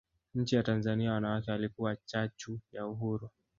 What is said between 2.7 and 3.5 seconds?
ya uhuru